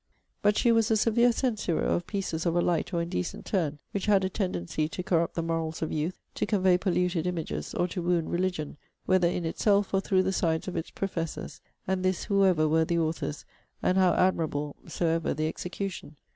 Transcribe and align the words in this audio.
But 0.41 0.57
she 0.57 0.71
was 0.71 0.89
a 0.89 0.97
severe 0.97 1.31
censurer 1.31 1.83
of 1.83 2.07
pieces 2.07 2.47
of 2.47 2.55
a 2.55 2.61
light 2.61 2.91
or 2.91 3.03
indecent 3.03 3.45
turn, 3.45 3.77
which 3.91 4.07
had 4.07 4.23
a 4.23 4.29
tendency 4.29 4.89
to 4.89 5.03
corrupt 5.03 5.35
the 5.35 5.43
morals 5.43 5.83
of 5.83 5.91
youth, 5.91 6.17
to 6.33 6.47
convey 6.47 6.79
polluted 6.79 7.27
images, 7.27 7.75
or 7.75 7.87
to 7.89 8.01
wound 8.01 8.31
religion, 8.31 8.77
whether 9.05 9.27
in 9.27 9.45
itself, 9.45 9.93
or 9.93 10.01
through 10.01 10.23
the 10.23 10.33
sides 10.33 10.67
of 10.67 10.75
its 10.75 10.89
professors, 10.89 11.61
and 11.87 12.01
this, 12.03 12.23
whoever 12.23 12.67
were 12.67 12.83
the 12.83 12.97
authors, 12.97 13.45
and 13.83 13.95
how 13.99 14.15
admirable 14.15 14.75
soever 14.87 15.35
the 15.35 15.47
execution. 15.47 16.15